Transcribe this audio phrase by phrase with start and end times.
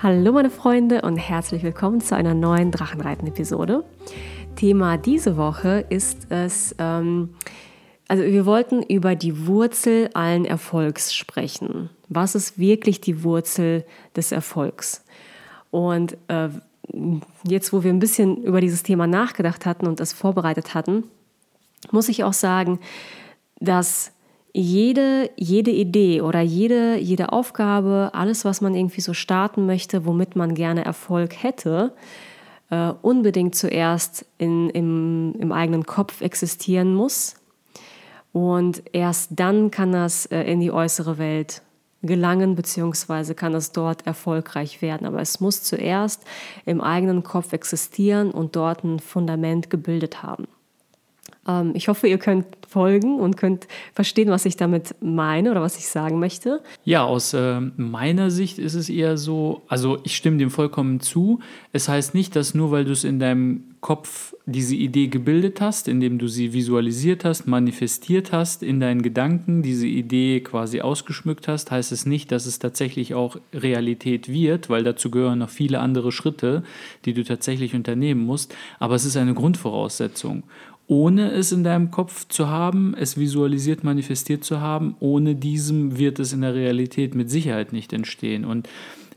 [0.00, 3.82] Hallo meine Freunde und herzlich willkommen zu einer neuen Drachenreiten-Episode.
[4.54, 7.30] Thema diese Woche ist es, ähm,
[8.06, 11.90] also wir wollten über die Wurzel allen Erfolgs sprechen.
[12.08, 13.84] Was ist wirklich die Wurzel
[14.14, 15.04] des Erfolgs?
[15.72, 16.50] Und äh,
[17.42, 21.08] jetzt, wo wir ein bisschen über dieses Thema nachgedacht hatten und es vorbereitet hatten,
[21.90, 22.78] muss ich auch sagen,
[23.58, 24.12] dass
[24.52, 30.36] jede, jede Idee oder jede, jede Aufgabe, alles, was man irgendwie so starten möchte, womit
[30.36, 31.92] man gerne Erfolg hätte,
[32.70, 37.36] äh, unbedingt zuerst in, im, im eigenen Kopf existieren muss.
[38.32, 41.62] Und erst dann kann das äh, in die äußere Welt
[42.02, 45.06] gelangen, beziehungsweise kann es dort erfolgreich werden.
[45.06, 46.24] Aber es muss zuerst
[46.64, 50.46] im eigenen Kopf existieren und dort ein Fundament gebildet haben.
[51.48, 55.78] Ähm, ich hoffe, ihr könnt folgen und könnt verstehen, was ich damit meine oder was
[55.78, 56.60] ich sagen möchte.
[56.84, 61.40] Ja, aus äh, meiner Sicht ist es eher so, also ich stimme dem vollkommen zu.
[61.72, 65.88] Es heißt nicht, dass nur weil du es in deinem Kopf diese Idee gebildet hast,
[65.88, 71.70] indem du sie visualisiert hast, manifestiert hast, in deinen Gedanken diese Idee quasi ausgeschmückt hast,
[71.70, 76.10] heißt es nicht, dass es tatsächlich auch Realität wird, weil dazu gehören noch viele andere
[76.10, 76.64] Schritte,
[77.04, 78.54] die du tatsächlich unternehmen musst.
[78.80, 80.42] Aber es ist eine Grundvoraussetzung
[80.88, 86.18] ohne es in deinem Kopf zu haben, es visualisiert, manifestiert zu haben, ohne diesem wird
[86.18, 88.46] es in der Realität mit Sicherheit nicht entstehen.
[88.46, 88.68] Und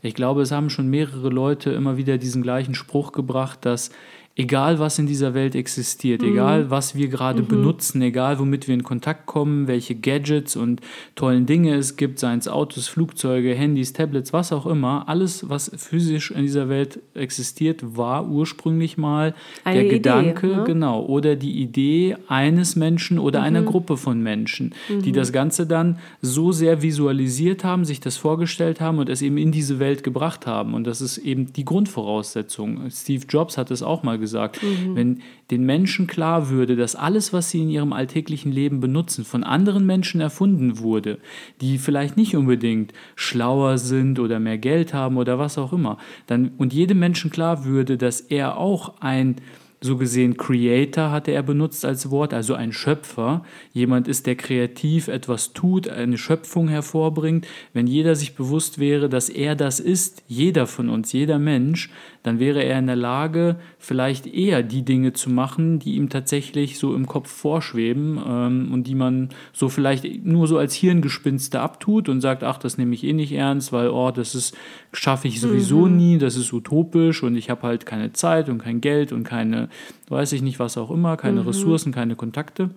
[0.02, 3.90] ich glaube, es haben schon mehrere Leute immer wieder diesen gleichen Spruch gebracht, dass
[4.34, 6.28] egal was in dieser Welt existiert, mhm.
[6.28, 7.48] egal was wir gerade mhm.
[7.48, 10.80] benutzen, egal womit wir in Kontakt kommen, welche Gadgets und
[11.14, 15.70] tollen Dinge es gibt, seien es Autos, Flugzeuge, Handys, Tablets, was auch immer, alles, was
[15.76, 20.64] physisch in dieser Welt existiert, war ursprünglich mal Eine der Idee, Gedanke, ne?
[20.64, 23.46] genau, oder die Idee eines Menschen oder mhm.
[23.46, 25.14] einer Gruppe von Menschen, die mhm.
[25.14, 29.52] das Ganze dann so sehr visualisiert haben, sich das vorgestellt haben und es eben in
[29.52, 30.72] diese Welt gebracht haben.
[30.72, 32.90] Und das ist eben die Grundvoraussetzung.
[32.90, 34.62] Steve Jobs hat es auch mal gesagt.
[34.62, 34.96] Mhm.
[34.96, 39.44] Wenn den Menschen klar würde, dass alles, was sie in ihrem alltäglichen Leben benutzen, von
[39.44, 41.18] anderen Menschen erfunden wurde,
[41.60, 46.52] die vielleicht nicht unbedingt schlauer sind oder mehr Geld haben oder was auch immer, dann
[46.56, 49.36] und jedem Menschen klar würde, dass er auch ein
[49.82, 53.44] so gesehen Creator hatte er benutzt als Wort, also ein Schöpfer.
[53.72, 57.46] Jemand ist, der kreativ etwas tut, eine Schöpfung hervorbringt.
[57.72, 61.90] Wenn jeder sich bewusst wäre, dass er das ist, jeder von uns, jeder Mensch,
[62.22, 66.78] dann wäre er in der Lage, vielleicht eher die Dinge zu machen, die ihm tatsächlich
[66.78, 72.08] so im Kopf vorschweben ähm, und die man so vielleicht nur so als Hirngespinste abtut
[72.08, 74.56] und sagt, ach, das nehme ich eh nicht ernst, weil, oh, das ist,
[74.92, 75.96] schaffe ich sowieso mhm.
[75.96, 79.68] nie, das ist utopisch und ich habe halt keine Zeit und kein Geld und keine,
[80.08, 81.48] weiß ich nicht, was auch immer, keine mhm.
[81.48, 82.70] Ressourcen, keine Kontakte.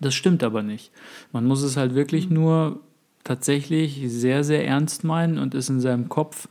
[0.00, 0.92] Das stimmt aber nicht.
[1.32, 2.34] Man muss es halt wirklich mhm.
[2.34, 2.80] nur
[3.24, 6.48] tatsächlich sehr, sehr ernst meinen und es in seinem Kopf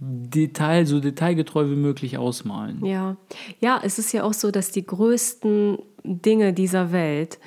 [0.00, 2.84] Detail, so detailgetreu wie möglich ausmalen.
[2.84, 3.16] Ja.
[3.60, 7.38] ja, es ist ja auch so, dass die größten Dinge dieser Welt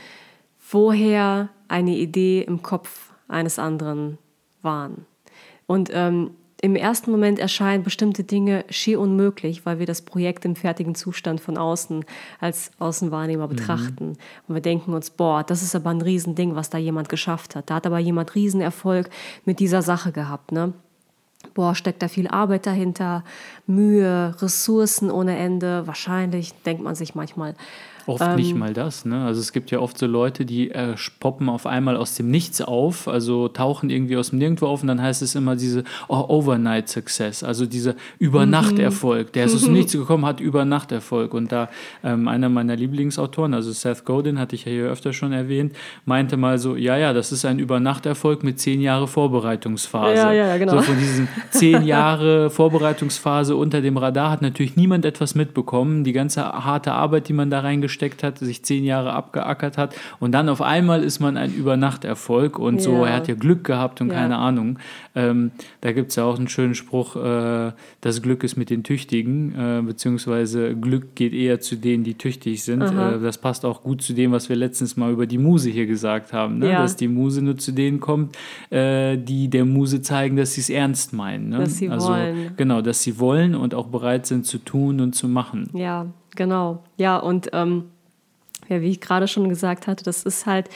[0.59, 4.19] vorher eine Idee im Kopf eines anderen
[4.62, 5.06] waren.
[5.66, 6.31] Und ähm,
[6.62, 11.41] im ersten Moment erscheinen bestimmte Dinge schier unmöglich, weil wir das Projekt im fertigen Zustand
[11.41, 12.06] von außen
[12.40, 13.56] als Außenwahrnehmer mhm.
[13.56, 14.06] betrachten.
[14.06, 14.18] Mhm.
[14.47, 17.70] Und wir denken uns, boah, das ist aber ein Riesending, was da jemand geschafft hat.
[17.70, 19.09] Da hat aber jemand Riesenerfolg
[19.44, 20.53] mit dieser Sache gehabt.
[20.53, 20.74] Ne?
[21.53, 23.24] Boah, steckt da viel Arbeit dahinter,
[23.68, 25.88] Mühe, Ressourcen ohne Ende.
[25.88, 27.56] Wahrscheinlich denkt man sich manchmal,
[28.06, 29.24] Oft ähm, nicht mal das, ne?
[29.25, 32.62] Also es gibt ja oft so Leute, die äh, poppen auf einmal aus dem Nichts
[32.62, 36.25] auf, also tauchen irgendwie aus dem Nirgendwo auf und dann heißt es immer diese oh,
[36.28, 39.31] Overnight Success, also dieser Übernachterfolg.
[39.34, 41.34] Der ist aus dem Nichts gekommen, hat Übernachterfolg.
[41.34, 41.69] Und da
[42.03, 45.74] ähm, einer meiner Lieblingsautoren, also Seth Godin, hatte ich ja hier öfter schon erwähnt,
[46.06, 50.16] meinte mal so, ja, ja, das ist ein Übernachterfolg mit zehn Jahre Vorbereitungsphase.
[50.16, 50.74] Ja, ja, genau.
[50.74, 56.03] So von diesen zehn Jahre Vorbereitungsphase unter dem Radar hat natürlich niemand etwas mitbekommen.
[56.03, 59.96] Die ganze harte Arbeit, die man da reingesteckt reingesteckt hat, sich zehn Jahre abgeackert hat
[60.20, 63.08] und dann auf einmal ist man ein Übernachterfolg und so, ja.
[63.08, 64.16] er hat ja Glück gehabt und ja.
[64.16, 64.79] keine Ahnung.
[65.16, 65.52] Ähm,
[65.82, 67.72] da gibt es ja auch einen schönen Spruch, äh,
[68.02, 72.64] das Glück ist mit den Tüchtigen, äh, beziehungsweise Glück geht eher zu denen, die tüchtig
[72.64, 72.82] sind.
[72.82, 75.85] Äh, das passt auch gut zu dem, was wir letztens mal über die Muse hier
[75.85, 76.72] gesagt haben, ne?
[76.72, 76.82] ja.
[76.82, 78.35] dass die Muse nur zu denen kommt,
[78.70, 81.50] äh, die der Muse zeigen, dass sie es ernst meinen.
[81.50, 81.59] Ne?
[81.59, 82.53] Dass sie also, wollen.
[82.58, 85.70] Genau, dass sie wollen und auch bereit sind zu tun und zu machen.
[85.73, 87.85] Ja, Genau, ja, und ähm,
[88.70, 90.70] ja, wie ich gerade schon gesagt hatte, das ist halt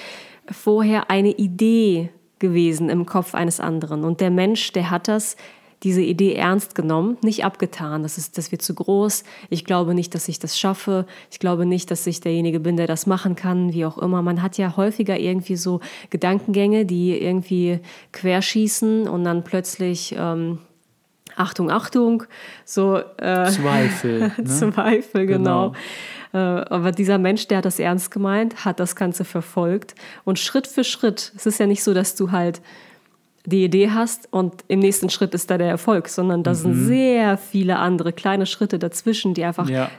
[0.50, 4.04] vorher eine Idee gewesen im Kopf eines anderen.
[4.04, 5.36] Und der Mensch, der hat das,
[5.84, 8.04] diese Idee ernst genommen, nicht abgetan.
[8.04, 9.24] Das, ist, das wird zu groß.
[9.50, 11.06] Ich glaube nicht, dass ich das schaffe.
[11.32, 14.22] Ich glaube nicht, dass ich derjenige bin, der das machen kann, wie auch immer.
[14.22, 15.80] Man hat ja häufiger irgendwie so
[16.10, 17.80] Gedankengänge, die irgendwie
[18.12, 20.60] querschießen und dann plötzlich ähm,
[21.36, 22.24] Achtung, Achtung,
[22.66, 24.32] so äh, Zweifel.
[24.38, 24.46] Ne?
[24.46, 25.70] Zweifel, genau.
[25.70, 25.74] genau.
[26.38, 30.68] Äh, aber dieser Mensch, der hat das ernst gemeint, hat das Ganze verfolgt und Schritt
[30.68, 31.32] für Schritt.
[31.36, 32.62] Es ist ja nicht so, dass du halt
[33.46, 36.56] die Idee hast und im nächsten Schritt ist da der Erfolg, sondern da mhm.
[36.56, 39.90] sind sehr viele andere kleine Schritte dazwischen, die einfach ja.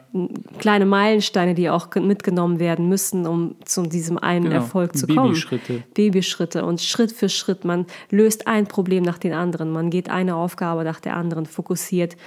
[0.59, 4.57] kleine Meilensteine, die auch mitgenommen werden müssen, um zu diesem einen genau.
[4.57, 5.29] Erfolg zu kommen.
[5.29, 5.83] Babyschritte.
[5.95, 7.65] Babyschritte und Schritt für Schritt.
[7.65, 12.19] Man löst ein Problem nach dem anderen, man geht eine Aufgabe nach der anderen fokussiert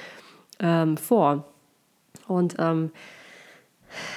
[0.60, 1.46] ähm, vor.
[2.28, 2.90] Und ähm,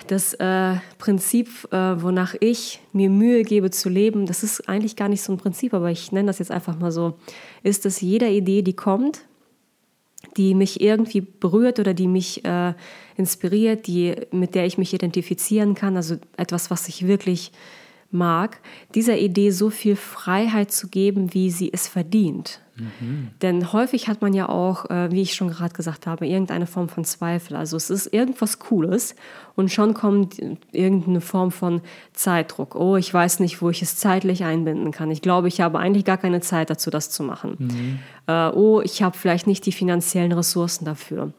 [0.06, 5.08] das äh, Prinzip, äh, wonach ich mir Mühe gebe zu leben, das ist eigentlich gar
[5.08, 7.14] nicht so ein Prinzip, aber ich nenne das jetzt einfach mal so,
[7.62, 9.24] ist es jeder Idee, die kommt,
[10.36, 12.74] die mich irgendwie berührt oder die mich äh,
[13.16, 17.52] inspiriert, die, mit der ich mich identifizieren kann, also etwas, was ich wirklich
[18.14, 18.60] mag,
[18.94, 22.60] dieser Idee so viel Freiheit zu geben, wie sie es verdient.
[22.76, 23.30] Mhm.
[23.42, 26.88] Denn häufig hat man ja auch, äh, wie ich schon gerade gesagt habe, irgendeine Form
[26.88, 27.56] von Zweifel.
[27.56, 29.14] Also es ist irgendwas Cooles
[29.54, 30.40] und schon kommt
[30.72, 31.82] irgendeine Form von
[32.12, 32.74] Zeitdruck.
[32.74, 35.10] Oh, ich weiß nicht, wo ich es zeitlich einbinden kann.
[35.10, 37.56] Ich glaube, ich habe eigentlich gar keine Zeit dazu, das zu machen.
[37.58, 37.98] Mhm.
[38.26, 41.32] Äh, oh, ich habe vielleicht nicht die finanziellen Ressourcen dafür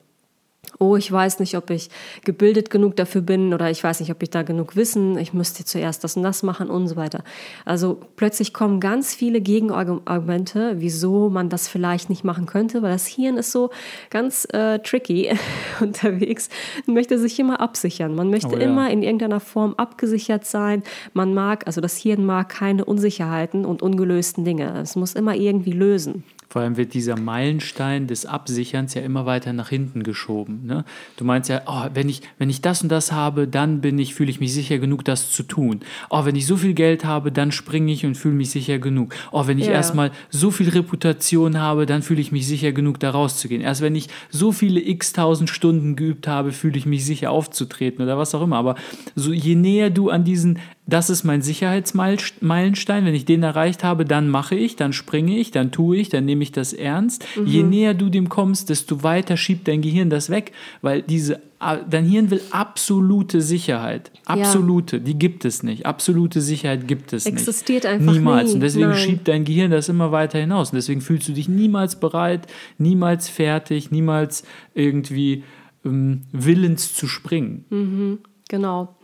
[0.80, 1.90] oh, ich weiß nicht, ob ich
[2.24, 5.66] gebildet genug dafür bin oder ich weiß nicht, ob ich da genug Wissen, ich müsste
[5.66, 7.24] zuerst das und das machen und so weiter.
[7.64, 13.08] Also plötzlich kommen ganz viele Gegenargumente, wieso man das vielleicht nicht machen könnte, weil das
[13.08, 13.70] Hirn ist so
[14.10, 15.32] ganz äh, tricky
[15.80, 16.50] unterwegs
[16.88, 18.16] und möchte sich immer absichern.
[18.16, 18.66] Man möchte oh, ja.
[18.66, 20.84] immer in irgendeiner Form abgesichert sein.
[21.14, 24.80] Man mag, also das Hirn mag keine Unsicherheiten und ungelösten Dinge.
[24.82, 26.24] Es muss immer irgendwie lösen.
[26.48, 30.66] Vor allem wird dieser Meilenstein des Absicherns ja immer weiter nach hinten geschoben.
[30.66, 30.86] Ne?
[31.18, 34.16] Du meinst ja, oh, wenn, ich, wenn ich das und das habe, dann bin ich,
[34.16, 35.82] fühle ich mich sicher genug, das zu tun.
[36.10, 39.14] Oh, wenn ich so viel Geld habe, dann springe ich und fühle mich sicher genug.
[39.32, 39.74] Oh, wenn ich ja.
[39.74, 43.62] erstmal so viel Reputation habe, dann fühle ich mich sicher genug, da rauszugehen.
[43.62, 48.04] Erst wenn ich so viele x tausend Stunden geübt habe, fühle ich mich sicher aufzutreten
[48.04, 48.58] oder was auch immer.
[48.58, 48.76] Aber
[49.16, 53.06] so je näher du an diesen das ist mein Sicherheitsmeilenstein.
[53.06, 56.26] Wenn ich den erreicht habe, dann mache ich, dann springe ich, dann tue ich, dann
[56.26, 57.26] nehme ich das ernst.
[57.36, 57.46] Mhm.
[57.46, 60.52] Je näher du dem kommst, desto weiter schiebt dein Gehirn das weg,
[60.82, 61.42] weil diese,
[61.90, 64.12] dein Hirn will absolute Sicherheit.
[64.26, 65.04] Absolute, ja.
[65.04, 65.88] die gibt es nicht.
[65.88, 67.48] Absolute Sicherheit gibt es Existiert nicht.
[67.48, 68.50] Existiert einfach Niemals.
[68.50, 68.54] Nie.
[68.54, 69.00] Und deswegen Nein.
[69.00, 70.70] schiebt dein Gehirn das immer weiter hinaus.
[70.70, 72.46] Und deswegen fühlst du dich niemals bereit,
[72.78, 74.44] niemals fertig, niemals
[74.76, 75.44] irgendwie
[75.84, 77.66] ähm, willens zu springen.
[77.72, 78.20] Mhm.
[78.50, 78.95] Genau.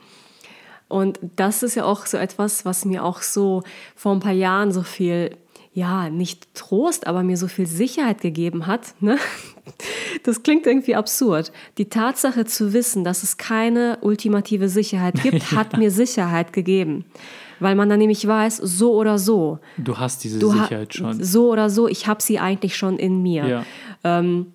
[0.92, 3.64] Und das ist ja auch so etwas, was mir auch so
[3.96, 5.38] vor ein paar Jahren so viel,
[5.74, 8.94] ja, nicht Trost, aber mir so viel Sicherheit gegeben hat.
[9.00, 9.18] Ne?
[10.24, 11.52] Das klingt irgendwie absurd.
[11.78, 17.06] Die Tatsache zu wissen, dass es keine ultimative Sicherheit gibt, hat mir Sicherheit gegeben.
[17.60, 19.60] Weil man dann nämlich weiß, so oder so.
[19.78, 21.24] Du hast diese du Sicherheit schon.
[21.24, 23.48] So oder so, ich habe sie eigentlich schon in mir.
[23.48, 23.66] Ja.
[24.04, 24.54] Ähm,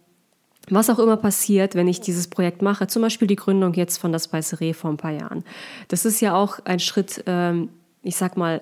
[0.69, 4.13] was auch immer passiert, wenn ich dieses Projekt mache, zum Beispiel die Gründung jetzt von
[4.13, 5.45] das Weiße Reh vor ein paar Jahren.
[5.89, 7.69] Das ist ja auch ein Schritt, ähm,
[8.03, 8.61] ich sag mal,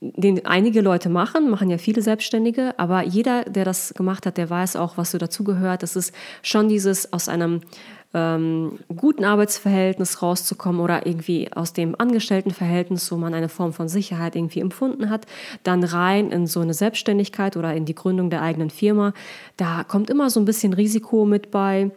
[0.00, 4.50] den einige Leute machen, machen ja viele Selbstständige, aber jeder, der das gemacht hat, der
[4.50, 5.82] weiß auch, was so dazugehört.
[5.82, 7.62] Das ist schon dieses aus einem
[8.16, 14.34] ähm, guten Arbeitsverhältnis rauszukommen oder irgendwie aus dem Angestelltenverhältnis, wo man eine Form von Sicherheit
[14.34, 15.26] irgendwie empfunden hat,
[15.64, 19.12] dann rein in so eine Selbstständigkeit oder in die Gründung der eigenen Firma.
[19.58, 21.90] Da kommt immer so ein bisschen Risiko mit bei.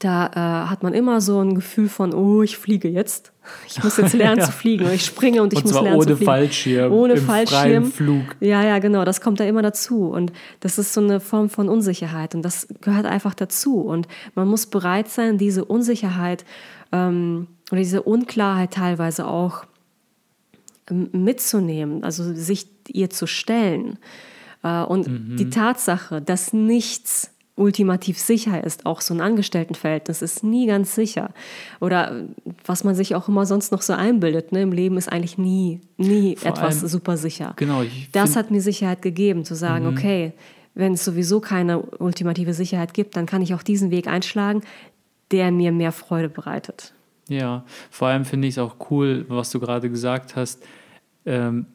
[0.00, 3.32] Da äh, hat man immer so ein Gefühl von, oh, ich fliege jetzt.
[3.66, 4.46] Ich muss jetzt lernen ja.
[4.46, 4.88] zu fliegen.
[4.92, 6.22] Ich springe und ich und muss lernen zu fliegen.
[6.22, 6.92] Ohne Fallschirm.
[6.92, 7.84] Ohne im Fallschirm.
[7.92, 8.36] Flug.
[8.40, 9.04] Ja, ja, genau.
[9.04, 10.08] Das kommt da immer dazu.
[10.08, 12.34] Und das ist so eine Form von Unsicherheit.
[12.34, 13.80] Und das gehört einfach dazu.
[13.80, 16.44] Und man muss bereit sein, diese Unsicherheit
[16.92, 19.64] ähm, oder diese Unklarheit teilweise auch
[20.88, 23.98] ähm, mitzunehmen, also sich ihr zu stellen.
[24.62, 25.36] Äh, und mhm.
[25.36, 28.86] die Tatsache, dass nichts ultimativ sicher ist.
[28.86, 31.30] Auch so ein Angestelltenverhältnis ist nie ganz sicher.
[31.80, 32.24] Oder
[32.64, 34.62] was man sich auch immer sonst noch so einbildet, ne?
[34.62, 37.52] im Leben ist eigentlich nie, nie Vor etwas allem, super sicher.
[37.56, 39.92] Genau, das hat mir Sicherheit gegeben, zu sagen, mhm.
[39.92, 40.32] okay,
[40.74, 44.62] wenn es sowieso keine ultimative Sicherheit gibt, dann kann ich auch diesen Weg einschlagen,
[45.30, 46.94] der mir mehr Freude bereitet.
[47.28, 50.64] Ja, vor allem finde ich es auch cool, was du gerade gesagt hast,
[51.26, 51.66] ähm,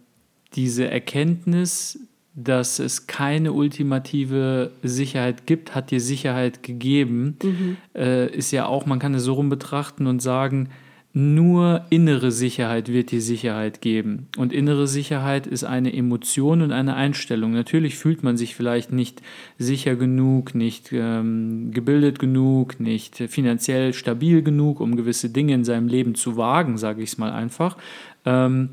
[0.54, 2.00] diese Erkenntnis,
[2.36, 7.77] dass es keine ultimative Sicherheit gibt, hat dir Sicherheit gegeben, mhm.
[7.96, 10.70] äh, ist ja auch, man kann es so rum betrachten und sagen,
[11.18, 14.27] nur innere Sicherheit wird dir Sicherheit geben.
[14.36, 17.54] Und innere Sicherheit ist eine Emotion und eine Einstellung.
[17.54, 19.22] Natürlich fühlt man sich vielleicht nicht
[19.58, 25.88] sicher genug, nicht ähm, gebildet genug, nicht finanziell stabil genug, um gewisse Dinge in seinem
[25.88, 27.77] Leben zu wagen, sage ich es mal einfach.
[28.25, 28.72] Ähm,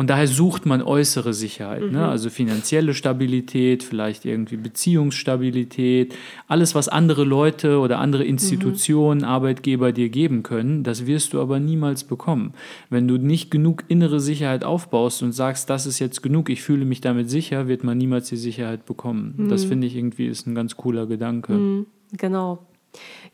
[0.00, 2.08] und daher sucht man äußere Sicherheit, ne?
[2.08, 6.14] also finanzielle Stabilität, vielleicht irgendwie Beziehungsstabilität,
[6.48, 11.60] alles, was andere Leute oder andere Institutionen, Arbeitgeber dir geben können, das wirst du aber
[11.60, 12.54] niemals bekommen.
[12.88, 16.86] Wenn du nicht genug innere Sicherheit aufbaust und sagst, das ist jetzt genug, ich fühle
[16.86, 19.48] mich damit sicher, wird man niemals die Sicherheit bekommen.
[19.50, 21.84] Das finde ich irgendwie ist ein ganz cooler Gedanke.
[22.16, 22.64] Genau.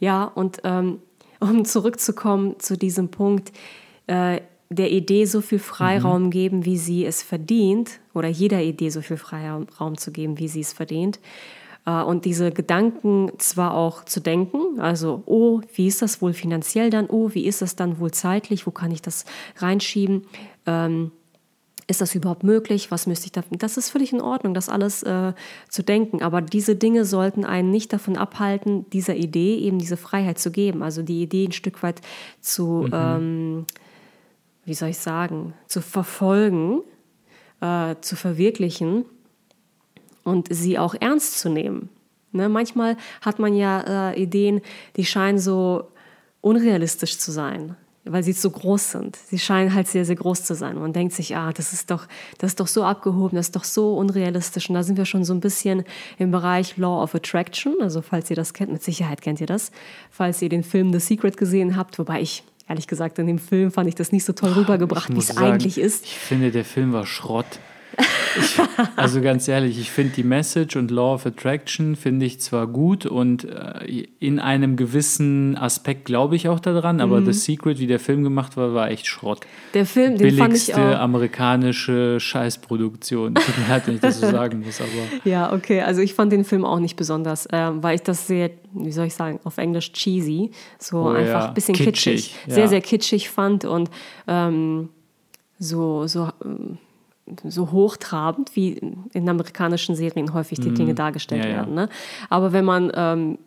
[0.00, 0.98] Ja, und ähm,
[1.38, 3.52] um zurückzukommen zu diesem Punkt,
[4.08, 9.00] äh, der Idee so viel Freiraum geben, wie sie es verdient, oder jeder Idee so
[9.00, 11.20] viel Freiraum Raum zu geben, wie sie es verdient.
[11.86, 16.90] Äh, Und diese Gedanken zwar auch zu denken, also, oh, wie ist das wohl finanziell
[16.90, 17.06] dann?
[17.08, 18.66] Oh, wie ist das dann wohl zeitlich?
[18.66, 19.24] Wo kann ich das
[19.58, 20.26] reinschieben?
[20.66, 21.12] Ähm,
[21.88, 22.90] ist das überhaupt möglich?
[22.90, 23.44] Was müsste ich da?
[23.52, 25.34] Das ist völlig in Ordnung, das alles äh,
[25.68, 26.20] zu denken.
[26.20, 30.82] Aber diese Dinge sollten einen nicht davon abhalten, dieser Idee eben diese Freiheit zu geben.
[30.82, 32.00] Also die Idee ein Stück weit
[32.40, 33.66] zu, ähm,
[34.66, 36.82] wie soll ich sagen, zu verfolgen,
[37.60, 39.06] äh, zu verwirklichen
[40.24, 41.88] und sie auch ernst zu nehmen.
[42.32, 42.48] Ne?
[42.48, 44.60] Manchmal hat man ja äh, Ideen,
[44.96, 45.88] die scheinen so
[46.40, 49.16] unrealistisch zu sein, weil sie zu groß sind.
[49.16, 50.78] Sie scheinen halt sehr, sehr groß zu sein.
[50.78, 52.06] Man denkt sich, ah, das ist doch,
[52.38, 54.68] das ist doch so abgehoben, das ist doch so unrealistisch.
[54.68, 55.84] Und da sind wir schon so ein bisschen
[56.18, 57.76] im Bereich Law of Attraction.
[57.80, 59.70] Also falls ihr das kennt, mit Sicherheit kennt ihr das.
[60.10, 63.70] Falls ihr den Film The Secret gesehen habt, wobei ich ehrlich gesagt in dem Film
[63.70, 66.04] fand ich das nicht so toll rübergebracht, wie es eigentlich ist.
[66.04, 67.46] Ich finde, der Film war Schrott.
[68.38, 68.58] Ich,
[68.96, 73.06] also ganz ehrlich, ich finde die Message und Law of Attraction finde ich zwar gut
[73.06, 77.26] und äh, in einem gewissen Aspekt glaube ich auch daran, aber Mhm.
[77.26, 79.40] The Secret, wie der Film gemacht war, war echt Schrott.
[79.72, 81.00] Der Film, den fand ich Billigste auch.
[81.00, 83.34] amerikanische Scheißproduktion.
[83.36, 84.90] Tut mir leid, wenn ich das so sagen muss, aber
[85.30, 85.80] Ja, okay.
[85.80, 89.06] Also ich fand den Film auch nicht besonders, ähm, weil ich das sehr, wie soll
[89.06, 92.54] ich sagen, auf Englisch cheesy, so Oh einfach ja, ein bisschen kitschig, kitschig, ja.
[92.54, 93.90] sehr, sehr kitschig fand und
[94.28, 94.90] ähm,
[95.58, 96.76] so, so, ähm,
[97.44, 98.72] so hochtrabend, wie
[99.12, 101.48] in amerikanischen Serien häufig die Dinge dargestellt Mhm.
[101.48, 101.60] Ja, ja.
[101.62, 101.74] werden.
[101.74, 101.88] Ne?
[102.30, 103.38] Aber wenn man ähm,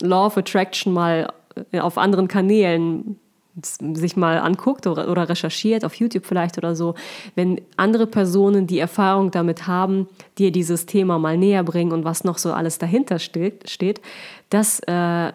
[0.00, 1.32] Law of Attraction mal
[1.72, 3.18] äh, auf anderen Kanälen
[3.62, 6.94] sich mal anguckt oder, oder recherchiert, auf YouTube vielleicht oder so,
[7.36, 12.22] wenn andere Personen, die Erfahrung damit haben, dir dieses Thema mal näher bringen und was
[12.22, 14.02] noch so alles dahinter steht, steht
[14.50, 15.32] das äh,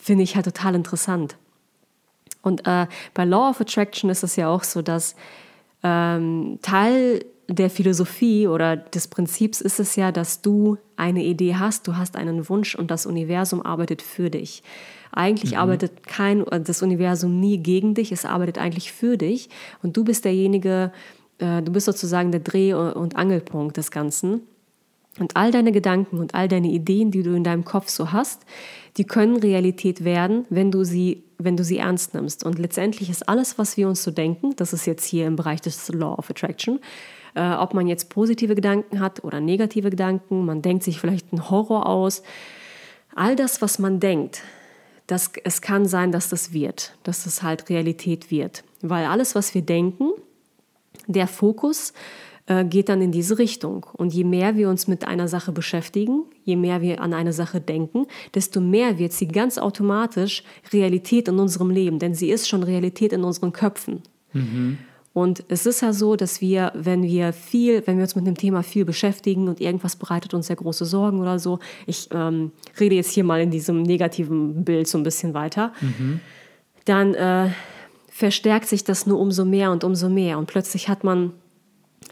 [0.00, 1.36] finde ich halt total interessant.
[2.42, 5.14] Und äh, bei Law of Attraction ist es ja auch so, dass
[5.84, 11.86] ähm, Teil der Philosophie oder des Prinzips ist es ja, dass du eine Idee hast,
[11.86, 14.62] du hast einen Wunsch und das Universum arbeitet für dich.
[15.12, 19.48] Eigentlich arbeitet kein das Universum nie gegen dich, es arbeitet eigentlich für dich
[19.82, 20.90] und du bist derjenige,
[21.38, 24.40] äh, du bist sozusagen der Dreh- und Angelpunkt des Ganzen.
[25.20, 28.42] Und all deine Gedanken und all deine Ideen, die du in deinem Kopf so hast,
[28.96, 32.44] die können Realität werden, wenn du sie, wenn du sie ernst nimmst.
[32.44, 35.60] Und letztendlich ist alles, was wir uns so denken, das ist jetzt hier im Bereich
[35.60, 36.80] des Law of Attraction,
[37.34, 41.48] äh, ob man jetzt positive Gedanken hat oder negative Gedanken, man denkt sich vielleicht einen
[41.48, 42.22] Horror aus.
[43.14, 44.42] All das, was man denkt,
[45.06, 48.64] das, es kann sein, dass das wird, dass das halt Realität wird.
[48.80, 50.10] Weil alles, was wir denken,
[51.06, 51.92] der Fokus
[52.46, 53.86] äh, geht dann in diese Richtung.
[53.94, 57.60] Und je mehr wir uns mit einer Sache beschäftigen, je mehr wir an eine Sache
[57.60, 62.62] denken, desto mehr wird sie ganz automatisch Realität in unserem Leben, denn sie ist schon
[62.62, 64.02] Realität in unseren Köpfen.
[65.14, 68.36] Und es ist ja so, dass wir, wenn wir viel, wenn wir uns mit einem
[68.36, 72.96] Thema viel beschäftigen und irgendwas bereitet uns sehr große Sorgen oder so, ich ähm, rede
[72.96, 75.72] jetzt hier mal in diesem negativen Bild so ein bisschen weiter,
[76.84, 77.50] dann äh,
[78.08, 80.36] verstärkt sich das nur umso mehr und umso mehr.
[80.36, 81.32] Und plötzlich hat man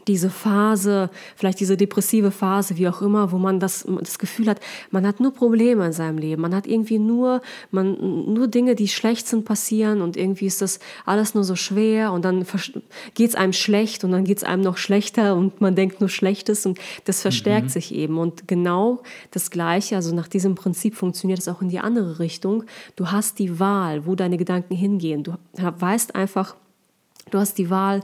[0.08, 4.60] diese Phase, vielleicht diese depressive Phase, wie auch immer, wo man das, das Gefühl hat,
[4.90, 6.42] man hat nur Probleme in seinem Leben.
[6.42, 10.80] Man hat irgendwie nur, man, nur Dinge, die schlecht sind, passieren und irgendwie ist das
[11.04, 12.44] alles nur so schwer und dann
[13.14, 16.08] geht es einem schlecht und dann geht es einem noch schlechter und man denkt nur
[16.08, 18.18] Schlechtes und das verstärkt sich eben.
[18.18, 22.64] Und genau das Gleiche, also nach diesem Prinzip funktioniert es auch in die andere Richtung.
[22.96, 25.22] Du hast die Wahl, wo deine Gedanken hingehen.
[25.22, 26.56] Du weißt einfach,
[27.30, 28.00] Du hast die Wahl,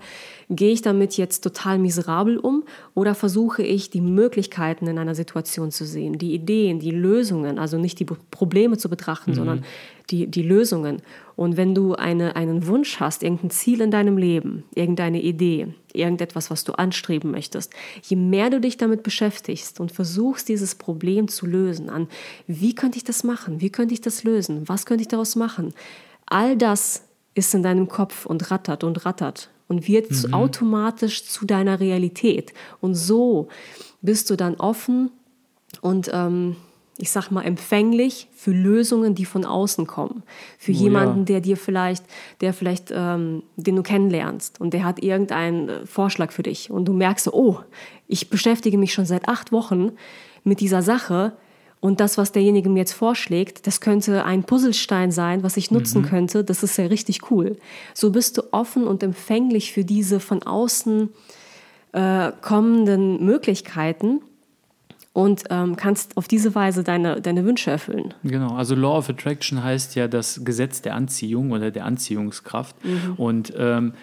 [0.49, 5.71] gehe ich damit jetzt total miserabel um oder versuche ich die Möglichkeiten in einer Situation
[5.71, 9.65] zu sehen, die Ideen, die Lösungen, also nicht die Probleme zu betrachten, sondern
[10.11, 11.03] die, die Lösungen.
[11.37, 16.51] Und wenn du eine, einen Wunsch hast, irgendein Ziel in deinem Leben, irgendeine Idee, irgendetwas,
[16.51, 17.73] was du anstreben möchtest,
[18.03, 22.09] je mehr du dich damit beschäftigst und versuchst, dieses Problem zu lösen, an
[22.47, 25.75] wie könnte ich das machen, wie könnte ich das lösen, was könnte ich daraus machen,
[26.25, 27.08] all das
[27.39, 32.53] ist in deinem Kopf und rattert und rattert und wird zu, automatisch zu deiner Realität.
[32.81, 33.49] Und so
[34.03, 35.11] bist du dann offen
[35.81, 36.57] und ähm,
[37.01, 40.25] ich sag mal, empfänglich für Lösungen, die von außen kommen.
[40.59, 41.25] Für Oh, jemanden, ja.
[41.27, 42.05] der dir vielleicht,
[42.41, 46.87] der vielleicht, ähm, den du kennenlernst und der hat irgendeinen äh, Vorschlag für dich und
[46.87, 47.61] du merkst so, oh,
[48.09, 49.93] ich beschäftige mich schon seit acht Wochen
[50.43, 51.35] mit dieser Sache
[51.81, 56.03] und das, was derjenige mir jetzt vorschlägt, das könnte ein Puzzlestein sein, was ich nutzen
[56.03, 56.43] könnte.
[56.43, 57.57] Das ist ja richtig cool.
[57.95, 61.11] So bist du offen und empfänglich für diese von außen
[61.93, 64.21] äh, kommenden Möglichkeiten
[65.13, 68.15] und ähm, kannst auf diese Weise deine, deine Wünsche erfüllen.
[68.25, 72.77] Genau, also Law of Attraction heißt ja das Gesetz der Anziehung oder der Anziehungskraft.
[73.17, 73.95] Und ähm,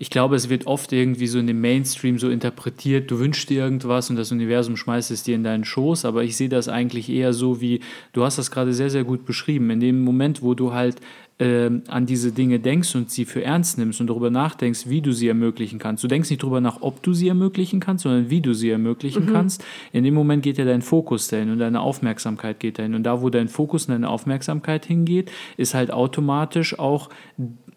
[0.00, 3.62] ich glaube, es wird oft irgendwie so in dem Mainstream so interpretiert, du wünschst dir
[3.62, 7.10] irgendwas und das Universum schmeißt es dir in deinen Schoß, aber ich sehe das eigentlich
[7.10, 7.80] eher so wie,
[8.14, 10.96] du hast das gerade sehr, sehr gut beschrieben, in dem Moment, wo du halt
[11.38, 15.12] ähm, an diese Dinge denkst und sie für ernst nimmst und darüber nachdenkst, wie du
[15.12, 16.02] sie ermöglichen kannst.
[16.02, 19.26] Du denkst nicht darüber nach, ob du sie ermöglichen kannst, sondern wie du sie ermöglichen
[19.26, 19.62] kannst.
[19.92, 22.94] In dem Moment geht ja dein Fokus dahin und deine Aufmerksamkeit geht dahin.
[22.94, 27.10] Und da, wo dein Fokus und deine Aufmerksamkeit hingeht, ist halt automatisch auch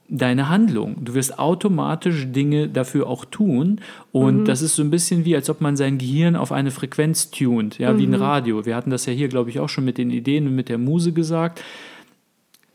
[0.09, 0.97] deine Handlung.
[1.03, 3.81] Du wirst automatisch Dinge dafür auch tun.
[4.11, 7.31] Und das ist so ein bisschen wie, als ob man sein Gehirn auf eine Frequenz
[7.31, 8.65] tunt, ja, wie ein Radio.
[8.65, 10.77] Wir hatten das ja hier, glaube ich, auch schon mit den Ideen und mit der
[10.77, 11.61] Muse gesagt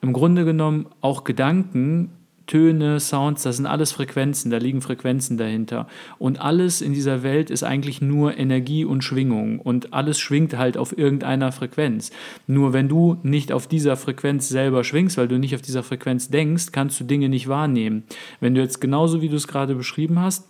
[0.01, 2.11] im Grunde genommen auch Gedanken,
[2.49, 5.87] Töne, Sounds, das sind alles Frequenzen, da liegen Frequenzen dahinter.
[6.19, 9.61] Und alles in dieser Welt ist eigentlich nur Energie und Schwingung.
[9.61, 12.11] Und alles schwingt halt auf irgendeiner Frequenz.
[12.49, 16.29] Nur wenn du nicht auf dieser Frequenz selber schwingst, weil du nicht auf dieser Frequenz
[16.29, 18.03] denkst, kannst du Dinge nicht wahrnehmen.
[18.41, 20.49] Wenn du jetzt genauso wie du es gerade beschrieben hast,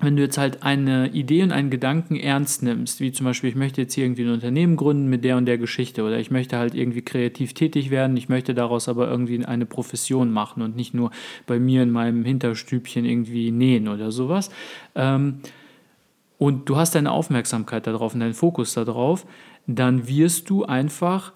[0.00, 3.56] wenn du jetzt halt eine Idee und einen Gedanken ernst nimmst, wie zum Beispiel, ich
[3.56, 6.56] möchte jetzt hier irgendwie ein Unternehmen gründen mit der und der Geschichte oder ich möchte
[6.56, 10.94] halt irgendwie kreativ tätig werden, ich möchte daraus aber irgendwie eine Profession machen und nicht
[10.94, 11.10] nur
[11.46, 14.50] bei mir in meinem Hinterstübchen irgendwie nähen oder sowas.
[14.94, 15.40] Ähm,
[16.38, 19.26] und du hast deine Aufmerksamkeit darauf und deinen Fokus darauf,
[19.66, 21.32] dann wirst du einfach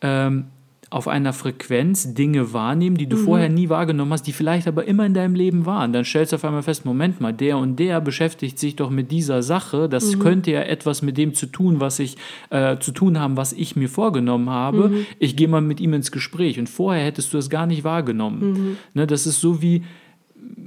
[0.00, 0.46] ähm,
[0.90, 5.04] auf einer Frequenz Dinge wahrnehmen, die du vorher nie wahrgenommen hast, die vielleicht aber immer
[5.04, 5.92] in deinem Leben waren.
[5.92, 9.10] Dann stellst du auf einmal fest, Moment mal, der und der beschäftigt sich doch mit
[9.10, 9.88] dieser Sache.
[9.88, 12.16] Das könnte ja etwas mit dem zu tun, was ich
[12.50, 15.04] äh, zu tun haben, was ich mir vorgenommen habe.
[15.18, 16.58] Ich gehe mal mit ihm ins Gespräch.
[16.58, 18.78] Und vorher hättest du das gar nicht wahrgenommen.
[18.94, 19.82] Ne, das ist so wie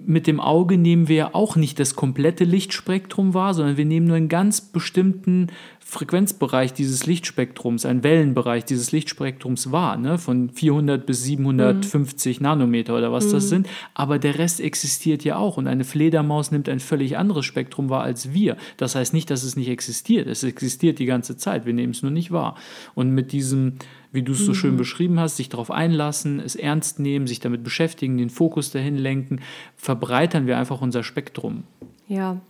[0.06, 4.08] mit dem Auge nehmen wir ja auch nicht das komplette Lichtspektrum wahr, sondern wir nehmen
[4.08, 5.48] nur einen ganz bestimmten
[5.92, 10.18] Frequenzbereich dieses Lichtspektrums, einen Wellenbereich dieses Lichtspektrums wahr, ne?
[10.18, 13.68] von 400 bis 750 Nanometer oder was das sind.
[13.94, 18.04] Aber der Rest existiert ja auch und eine Fledermaus nimmt ein völlig anderes Spektrum wahr
[18.04, 18.56] als wir.
[18.78, 20.28] Das heißt nicht, dass es nicht existiert.
[20.28, 21.66] Es existiert die ganze Zeit.
[21.66, 22.56] Wir nehmen es nur nicht wahr.
[22.96, 23.74] Und mit diesem
[24.14, 27.64] wie du es so schön beschrieben hast, sich darauf einlassen, es ernst nehmen, sich damit
[27.64, 29.40] beschäftigen, den Fokus dahin lenken,
[29.78, 31.64] verbreitern wir einfach unser Spektrum.
[32.10, 32.42] Ja.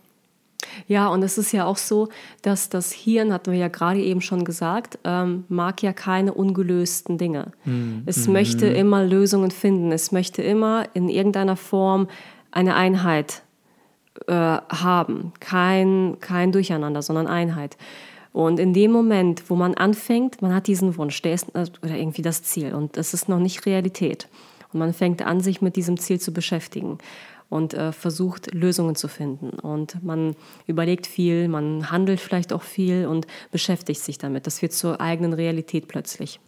[0.88, 2.10] Ja, und es ist ja auch so,
[2.41, 7.17] dass das Hirn, hatten wir ja gerade eben schon gesagt, ähm, mag ja keine ungelösten
[7.17, 7.52] Dinge.
[8.06, 9.91] Es möchte immer Lösungen finden.
[9.91, 12.08] Es möchte immer in irgendeiner Form
[12.52, 13.43] eine Einheit
[14.28, 15.34] äh, haben.
[15.39, 17.78] Kein, kein Durcheinander, sondern Einheit.
[18.34, 21.95] Und in dem Moment, wo man anfängt, man hat diesen Wunsch, der ist äh, oder
[21.95, 24.28] irgendwie das Ziel und es ist noch nicht Realität.
[24.71, 26.97] Und man fängt an, sich mit diesem Ziel zu beschäftigen
[27.51, 29.49] und äh, versucht, Lösungen zu finden.
[29.49, 30.35] Und man
[30.67, 34.47] überlegt viel, man handelt vielleicht auch viel und beschäftigt sich damit.
[34.47, 36.39] Das wird zur eigenen Realität plötzlich.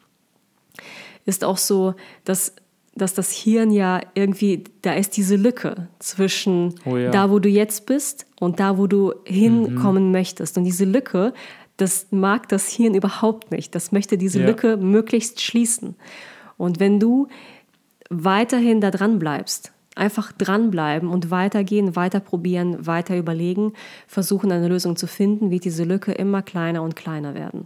[1.25, 2.55] Ist auch so, dass
[2.95, 7.09] dass das Hirn ja irgendwie, da ist diese Lücke zwischen Oh ja.
[7.09, 10.59] da, wo du jetzt bist und da, wo du hinkommen möchtest.
[10.59, 11.33] Und diese Lücke,
[11.77, 13.73] das mag das Hirn überhaupt nicht.
[13.73, 14.45] Das möchte diese Ja.
[14.45, 15.95] Lücke möglichst schließen.
[16.55, 17.29] Und wenn du
[18.11, 23.73] weiterhin da dran bleibst, einfach dranbleiben und weitergehen, weiter probieren, weiter überlegen,
[24.07, 27.65] versuchen eine Lösung zu finden, wird diese Lücke immer kleiner und kleiner werden.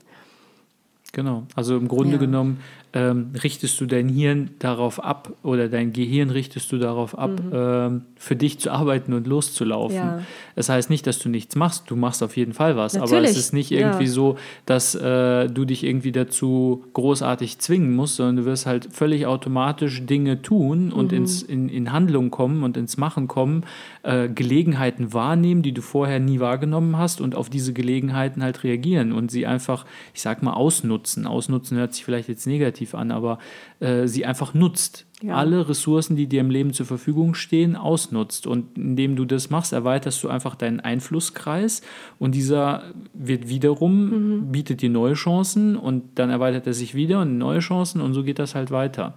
[1.13, 1.44] Genau.
[1.56, 2.18] Also im Grunde Ja.
[2.18, 2.60] genommen
[2.93, 8.02] ähm, richtest du dein Hirn darauf ab oder dein Gehirn richtest du darauf ab, ähm,
[8.15, 9.97] für dich zu arbeiten und loszulaufen.
[9.97, 10.04] Mhm.
[10.19, 10.21] Ja.
[10.56, 11.89] Das heißt nicht, dass du nichts machst.
[11.91, 12.95] Du machst auf jeden Fall was.
[12.95, 13.80] Aber Natürlich, es ist nicht ja.
[13.80, 18.88] irgendwie so, dass äh, du dich irgendwie dazu großartig zwingen musst, sondern du wirst halt
[18.91, 21.17] völlig automatisch Dinge tun und Mhm.
[21.17, 23.63] ins, in, in Handlung kommen und ins Machen kommen,
[24.04, 29.12] äh, Gelegenheiten wahrnehmen, die du vorher nie wahrgenommen hast und auf diese Gelegenheiten halt reagieren
[29.12, 31.28] und sie einfach, ich sag mal, ausnutzen.
[31.28, 33.39] Ausnutzen hört sich vielleicht jetzt negativ an, aber
[33.80, 35.06] äh, sie einfach nutzt.
[35.21, 35.36] Ja.
[35.36, 38.45] Alle Ressourcen, die dir im Leben zur Verfügung stehen, ausnutzt.
[38.45, 41.82] Und indem du das machst, erweiterst du einfach deinen Einflusskreis
[42.19, 47.38] und dieser wird wiederum, bietet dir neue Chancen und dann erweitert er sich wieder und
[47.38, 49.15] neue Chancen und so geht das halt weiter.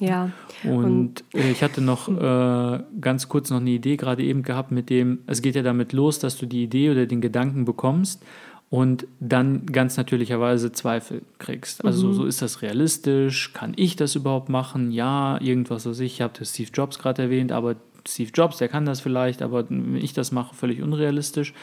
[0.00, 0.30] Ja.
[0.64, 4.90] Und äh, ich hatte noch äh, ganz kurz noch eine Idee gerade eben gehabt mit
[4.90, 8.22] dem, es geht ja damit los, dass du die Idee oder den Gedanken bekommst
[8.70, 11.84] und dann ganz natürlicherweise Zweifel kriegst.
[11.84, 12.12] Also mhm.
[12.12, 13.52] so ist das realistisch?
[13.54, 14.92] Kann ich das überhaupt machen?
[14.92, 16.14] Ja, irgendwas was ich.
[16.14, 17.76] Ich habe Steve Jobs gerade erwähnt, aber
[18.06, 21.54] Steve Jobs, der kann das vielleicht, aber wenn ich das mache, völlig unrealistisch.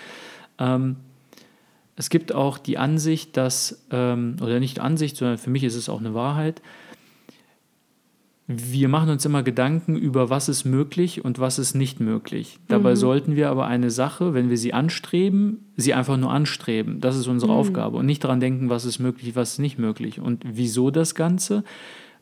[0.58, 0.98] Ähm,
[1.96, 5.89] es gibt auch die Ansicht, dass, ähm, oder nicht Ansicht, sondern für mich ist es
[5.89, 6.62] auch eine Wahrheit,
[8.48, 12.60] wir machen uns immer Gedanken über, was ist möglich und was ist nicht möglich.
[12.68, 12.96] Dabei mhm.
[12.96, 17.02] sollten wir aber eine Sache, wenn wir sie anstreben, sie einfach nur anstreben.
[17.02, 17.58] Das ist unsere mhm.
[17.58, 20.20] Aufgabe und nicht daran denken, was ist möglich, was ist nicht möglich.
[20.20, 21.64] Und wieso das Ganze?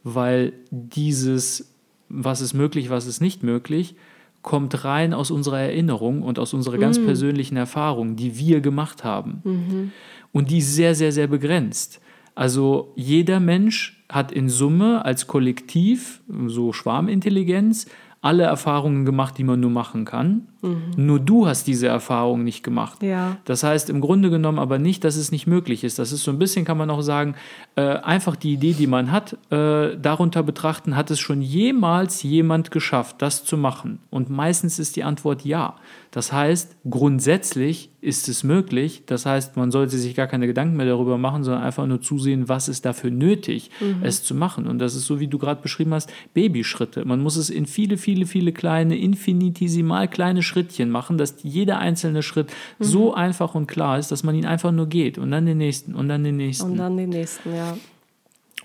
[0.04, 1.76] Weil dieses,
[2.08, 3.96] was ist möglich, was ist nicht möglich,
[4.42, 7.06] kommt rein aus unserer Erinnerung und aus unserer ganz mhm.
[7.06, 9.42] persönlichen Erfahrung, die wir gemacht haben.
[9.44, 9.92] Mhm.
[10.32, 12.00] Und die ist sehr, sehr, sehr begrenzt.
[12.34, 17.88] Also jeder Mensch hat in Summe als Kollektiv, so Schwarmintelligenz,
[18.24, 20.48] alle Erfahrungen gemacht, die man nur machen kann.
[20.62, 20.94] Mhm.
[20.96, 23.04] Nur du hast diese Erfahrung nicht gemacht.
[23.04, 23.36] Ja.
[23.44, 26.00] Das heißt im Grunde genommen aber nicht, dass es nicht möglich ist.
[26.00, 27.36] Das ist so ein bisschen, kann man auch sagen,
[27.76, 32.72] äh, einfach die Idee, die man hat, äh, darunter betrachten, hat es schon jemals jemand
[32.72, 34.00] geschafft, das zu machen?
[34.10, 35.76] Und meistens ist die Antwort ja.
[36.12, 39.04] Das heißt, grundsätzlich ist es möglich.
[39.06, 42.50] Das heißt, man sollte sich gar keine Gedanken mehr darüber machen, sondern einfach nur zusehen,
[42.50, 44.04] was ist dafür nötig, mhm.
[44.04, 44.68] es zu machen.
[44.68, 47.06] Und das ist so, wie du gerade beschrieben hast, Babyschritte.
[47.06, 52.24] Man muss es in viele, viele, viele kleine, infinitesimal kleine Schrittchen machen, dass jeder einzelne
[52.24, 52.50] Schritt
[52.80, 52.84] mhm.
[52.84, 55.96] so einfach und klar ist, dass man ihn einfach nur geht und dann den nächsten
[55.96, 56.72] und dann den nächsten.
[56.72, 57.78] Und dann den nächsten, ja.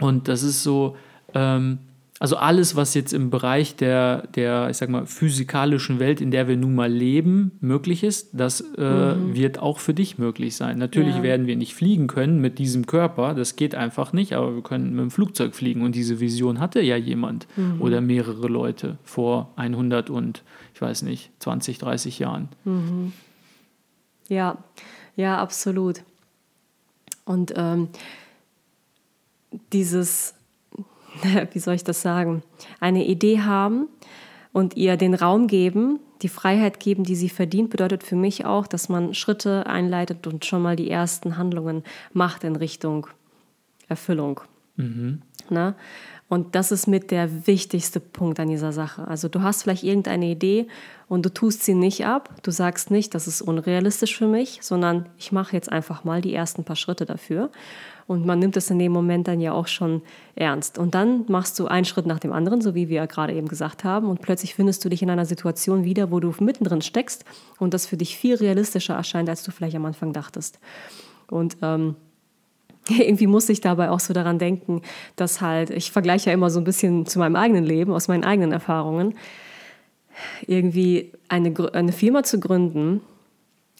[0.01, 0.97] Und das ist so,
[1.35, 1.79] ähm,
[2.21, 6.49] also alles, was jetzt im Bereich der, der, ich sag mal, physikalischen Welt, in der
[6.49, 9.37] wir nun mal leben, möglich ist, das äh, mhm.
[9.37, 10.79] wird auch für dich möglich sein.
[10.79, 11.23] Natürlich ja.
[11.23, 14.91] werden wir nicht fliegen können mit diesem Körper, das geht einfach nicht, aber wir können
[14.91, 17.81] mit dem Flugzeug fliegen und diese Vision hatte ja jemand mhm.
[17.81, 20.43] oder mehrere Leute vor 100 und,
[20.75, 22.49] ich weiß nicht, 20, 30 Jahren.
[22.65, 23.13] Mhm.
[24.29, 24.59] Ja,
[25.15, 26.03] ja, absolut.
[27.25, 27.89] Und ähm,
[29.73, 30.35] dieses
[31.53, 32.43] wie soll ich das sagen,
[32.81, 33.89] eine Idee haben
[34.53, 38.67] und ihr den Raum geben, die Freiheit geben, die sie verdient, bedeutet für mich auch,
[38.67, 43.07] dass man Schritte einleitet und schon mal die ersten Handlungen macht in Richtung
[43.89, 44.41] Erfüllung.
[44.77, 45.23] Mhm.
[45.51, 45.75] Na?
[46.29, 49.09] Und das ist mit der wichtigste Punkt an dieser Sache.
[49.09, 50.67] Also du hast vielleicht irgendeine Idee
[51.09, 52.35] und du tust sie nicht ab.
[52.43, 56.35] Du sagst nicht, das ist unrealistisch für mich, sondern ich mache jetzt einfach mal die
[56.35, 57.51] ersten paar Schritte dafür.
[58.07, 60.03] Und man nimmt es in dem Moment dann ja auch schon
[60.35, 60.79] ernst.
[60.79, 63.85] Und dann machst du einen Schritt nach dem anderen, so wie wir gerade eben gesagt
[63.85, 64.09] haben.
[64.09, 67.25] Und plötzlich findest du dich in einer Situation wieder, wo du mittendrin steckst
[67.59, 70.59] und das für dich viel realistischer erscheint, als du vielleicht am Anfang dachtest.
[71.31, 71.97] Und ähm,
[72.99, 74.83] irgendwie muss ich dabei auch so daran denken,
[75.17, 78.25] dass halt, ich vergleiche ja immer so ein bisschen zu meinem eigenen Leben, aus meinen
[78.25, 79.15] eigenen Erfahrungen.
[80.47, 83.01] Irgendwie eine, eine Firma zu gründen,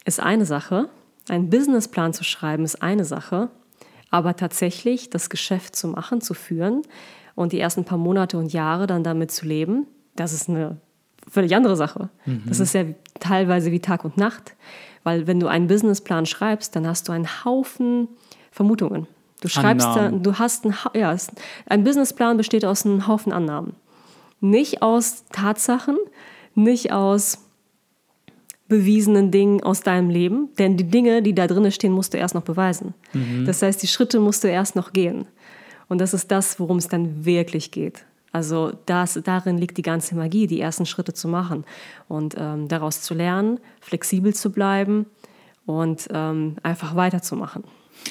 [0.05, 0.89] ist eine Sache.
[1.29, 3.51] Einen Businessplan zu schreiben, ist eine Sache.
[4.11, 6.83] Aber tatsächlich das Geschäft zu machen, zu führen
[7.35, 10.79] und die ersten paar Monate und Jahre dann damit zu leben, das ist eine
[11.31, 12.09] völlig andere Sache.
[12.25, 12.45] Mhm.
[12.47, 12.85] Das ist ja
[13.21, 14.55] teilweise wie Tag und Nacht,
[15.05, 18.09] weil wenn du einen Businessplan schreibst, dann hast du einen Haufen
[18.59, 19.07] Vermutungen.
[19.41, 20.25] Du schreibst, Annahmen.
[20.25, 21.17] du hast ein, ja,
[21.67, 23.75] ein Businessplan besteht aus einem Haufen Annahmen.
[24.41, 25.97] Nicht aus Tatsachen,
[26.57, 27.39] nicht aus
[28.67, 32.35] bewiesenen Dingen aus deinem Leben, denn die Dinge, die da drin stehen, musst du erst
[32.35, 32.95] noch beweisen.
[33.13, 33.45] Mhm.
[33.47, 35.27] Das heißt, die Schritte musst du erst noch gehen.
[35.89, 38.05] Und das ist das, worum es dann wirklich geht.
[38.33, 41.65] Also das, darin liegt die ganze Magie, die ersten Schritte zu machen
[42.09, 45.07] und ähm, daraus zu lernen, flexibel zu bleiben
[45.65, 47.63] und ähm, einfach weiterzumachen.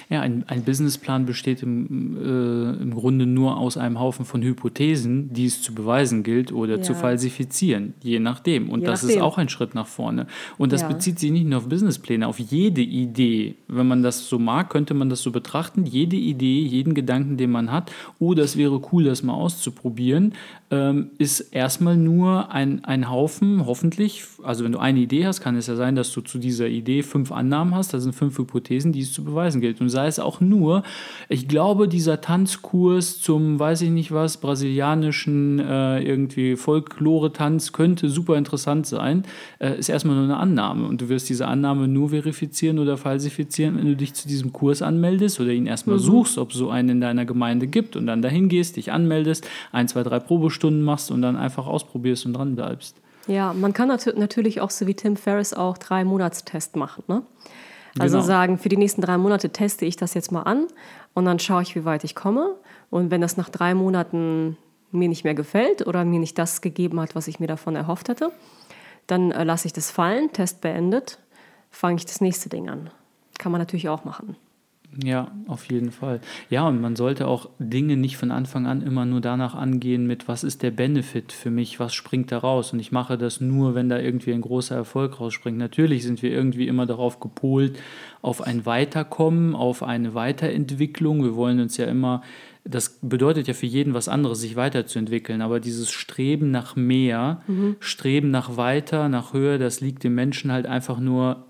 [0.10, 5.34] Ja, ein, ein Businessplan besteht im, äh, im Grunde nur aus einem Haufen von Hypothesen,
[5.34, 6.82] die es zu beweisen gilt oder ja.
[6.82, 8.69] zu falsifizieren, je nachdem.
[8.69, 9.17] Und je das nachdem.
[9.17, 10.28] ist auch ein Schritt nach vorne.
[10.58, 10.88] Und das ja.
[10.88, 13.56] bezieht sich nicht nur auf Businesspläne, auf jede Idee.
[13.67, 15.86] Wenn man das so mag, könnte man das so betrachten.
[15.86, 20.34] Jede Idee, jeden Gedanken, den man hat, oh, das wäre cool, das mal auszuprobieren,
[20.69, 25.56] ähm, ist erstmal nur ein, ein Haufen, hoffentlich, also wenn du eine Idee hast, kann
[25.56, 28.91] es ja sein, dass du zu dieser Idee fünf Annahmen hast, das sind fünf Hypothesen,
[28.91, 29.77] die es zu beweisen gilt.
[29.82, 30.84] Und sei es auch nur,
[31.30, 38.38] ich glaube, dieser Tanzkurs zum, weiß ich nicht was, brasilianischen äh, irgendwie Folklore-Tanz könnte super
[38.38, 39.24] interessant sein,
[39.60, 40.88] äh, ist erstmal nur eine Annahme.
[40.88, 44.82] Und du wirst diese Annahme nur verifizieren oder falsifizieren, wenn du dich zu diesem Kurs
[44.82, 46.02] anmeldest oder ihn erstmal mhm.
[46.02, 49.48] suchst, ob es so einen in deiner Gemeinde gibt und dann dahin gehst, dich anmeldest,
[49.72, 52.98] ein, zwei, drei Probestunden Stunden machst und dann einfach ausprobierst und dran bleibst.
[53.28, 57.04] Ja, man kann natürlich auch so wie Tim Ferriss auch drei Monatstest machen.
[57.08, 57.24] Ne?
[58.00, 58.28] Also genau.
[58.28, 60.68] sagen, für die nächsten drei Monate teste ich das jetzt mal an
[61.14, 62.56] und dann schaue ich, wie weit ich komme.
[62.90, 64.58] Und wenn das nach drei Monaten
[64.92, 68.10] mir nicht mehr gefällt oder mir nicht das gegeben hat, was ich mir davon erhofft
[68.10, 68.32] hatte,
[69.08, 71.20] dann äh, lasse ich das fallen, Test beendet,
[71.70, 72.90] fange ich das nächste Ding an.
[73.38, 74.36] kann man natürlich auch machen.
[75.04, 76.22] Ja, auf jeden Fall.
[76.50, 80.28] Ja, und man sollte auch Dinge nicht von Anfang an immer nur danach angehen mit,
[80.28, 82.74] was ist der Benefit für mich, was springt da raus.
[82.74, 85.58] Und ich mache das nur, wenn da irgendwie ein großer Erfolg rausspringt.
[85.58, 87.78] Natürlich sind wir irgendwie immer darauf gepolt,
[88.24, 91.24] auf ein Weiterkommen, auf eine Weiterentwicklung.
[91.24, 92.24] Wir wollen uns ja immer,
[92.64, 95.44] das bedeutet ja für jeden was anderes, sich weiterzuentwickeln.
[95.44, 97.76] Aber dieses Streben nach mehr, mhm.
[97.80, 101.46] Streben nach weiter, nach höher, das liegt dem Menschen halt einfach nur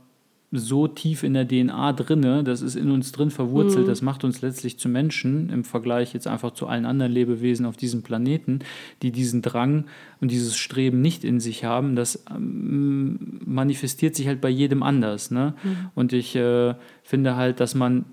[0.51, 3.89] so tief in der DNA drinne, das ist in uns drin verwurzelt, mhm.
[3.89, 7.75] das macht uns letztlich zu Menschen im Vergleich jetzt einfach zu allen anderen Lebewesen auf
[7.75, 8.59] diesem Planeten,
[9.01, 9.85] die diesen Drang
[10.21, 15.31] und dieses Streben nicht in sich haben, das ähm, manifestiert sich halt bei jedem anders.
[15.31, 15.53] Ne?
[15.63, 15.77] Mhm.
[15.95, 18.05] Und ich äh, finde halt, dass man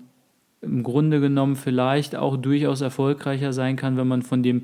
[0.61, 4.61] im Grunde genommen vielleicht auch durchaus erfolgreicher sein kann, wenn man von dem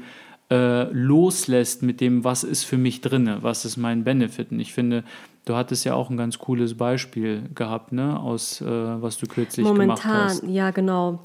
[0.51, 4.51] äh, loslässt mit dem, was ist für mich drinne, was ist mein Benefit.
[4.51, 5.05] Und ich finde,
[5.45, 9.65] Du hattest ja auch ein ganz cooles Beispiel gehabt, ne, aus äh, was du kürzlich
[9.65, 10.43] momentan, gemacht hast.
[10.43, 11.19] Momentan, ja genau.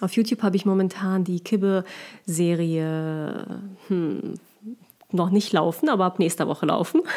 [0.00, 4.34] Auf YouTube habe ich momentan die Kibbe-Serie hm,
[5.12, 7.02] noch nicht laufen, aber ab nächster Woche laufen.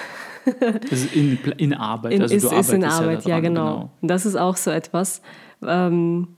[0.89, 3.75] Das ist in, in Arbeit, in, also ist, du ist in Arbeit, ja, ja genau.
[3.75, 3.89] genau.
[4.01, 5.21] Das ist auch so etwas,
[5.65, 6.35] ähm,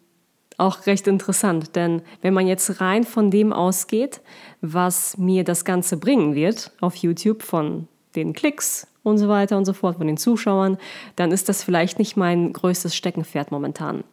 [0.60, 4.21] auch recht interessant, denn wenn man jetzt rein von dem ausgeht,
[4.62, 9.65] was mir das Ganze bringen wird auf YouTube von den Klicks, und so weiter und
[9.65, 10.77] so fort von den Zuschauern,
[11.15, 14.03] dann ist das vielleicht nicht mein größtes Steckenpferd momentan.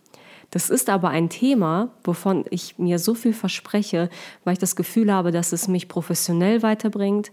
[0.51, 4.11] Das ist aber ein Thema, wovon ich mir so viel verspreche,
[4.45, 7.33] weil ich das Gefühl habe, dass es mich professionell weiterbringt,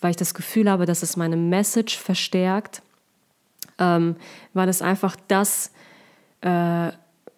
[0.00, 2.82] weil ich das Gefühl habe, dass es meine Message verstärkt,
[3.78, 4.16] ähm,
[4.52, 5.72] weil es einfach das
[6.42, 6.90] äh,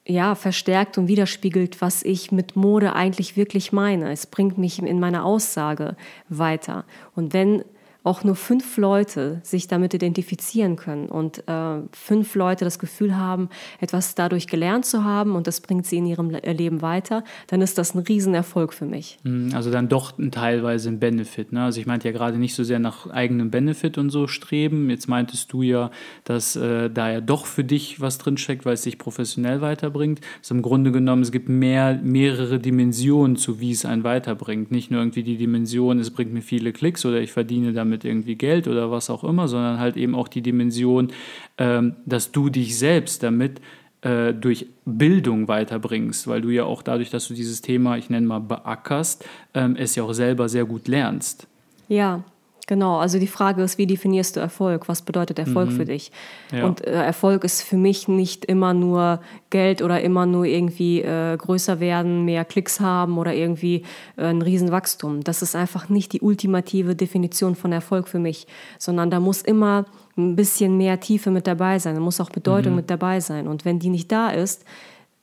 [0.04, 4.10] ja, verstärkt und widerspiegelt, was ich mit Mode eigentlich wirklich meine.
[4.10, 5.96] Es bringt mich in meiner Aussage
[6.28, 6.84] weiter.
[7.14, 7.64] Und wenn
[8.10, 13.48] auch nur fünf Leute sich damit identifizieren können und äh, fünf Leute das Gefühl haben,
[13.78, 17.62] etwas dadurch gelernt zu haben und das bringt sie in ihrem äh, Leben weiter, dann
[17.62, 19.18] ist das ein Riesenerfolg für mich.
[19.22, 21.52] Hm, also dann doch teilweise ein Benefit.
[21.52, 21.62] Ne?
[21.62, 24.90] Also ich meinte ja gerade nicht so sehr nach eigenem Benefit und so streben.
[24.90, 25.92] Jetzt meintest du ja,
[26.24, 30.20] dass äh, da ja doch für dich was drinsteckt, weil es dich professionell weiterbringt.
[30.40, 34.72] Also im Grunde genommen, es gibt mehr, mehrere Dimensionen zu, wie es einen weiterbringt.
[34.72, 38.04] Nicht nur irgendwie die Dimension, es bringt mir viele Klicks oder ich verdiene damit damit
[38.04, 41.12] irgendwie Geld oder was auch immer, sondern halt eben auch die Dimension,
[41.58, 43.60] ähm, dass du dich selbst damit
[44.02, 48.26] äh, durch Bildung weiterbringst, weil du ja auch dadurch, dass du dieses Thema, ich nenne
[48.26, 51.46] mal, beackerst, ähm, es ja auch selber sehr gut lernst.
[51.88, 52.22] Ja,
[52.70, 54.88] Genau, also die Frage ist, wie definierst du Erfolg?
[54.88, 55.74] Was bedeutet Erfolg mhm.
[55.74, 56.12] für dich?
[56.52, 56.66] Ja.
[56.66, 59.18] Und äh, Erfolg ist für mich nicht immer nur
[59.50, 63.82] Geld oder immer nur irgendwie äh, größer werden, mehr Klicks haben oder irgendwie
[64.16, 65.24] äh, ein Riesenwachstum.
[65.24, 68.46] Das ist einfach nicht die ultimative Definition von Erfolg für mich,
[68.78, 72.74] sondern da muss immer ein bisschen mehr Tiefe mit dabei sein, da muss auch Bedeutung
[72.74, 72.76] mhm.
[72.76, 73.48] mit dabei sein.
[73.48, 74.64] Und wenn die nicht da ist,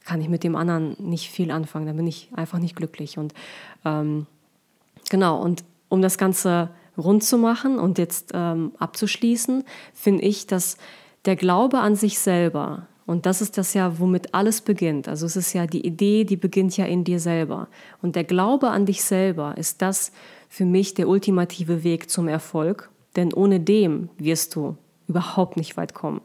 [0.04, 3.18] kann ich mit dem anderen nicht viel anfangen, dann bin ich einfach nicht glücklich.
[3.18, 3.34] Und
[3.86, 4.26] ähm,
[5.10, 10.78] genau, und um das Ganze rund zu machen und jetzt ähm, abzuschließen, finde ich, dass
[11.26, 15.08] der Glaube an sich selber, und das ist das ja, womit alles beginnt.
[15.08, 17.70] Also es ist ja die Idee, die beginnt ja in dir selber.
[18.02, 20.12] Und der Glaube an dich selber ist das
[20.50, 22.90] für mich der ultimative Weg zum Erfolg.
[23.16, 24.76] Denn ohne dem wirst du
[25.08, 26.20] überhaupt nicht weit kommen.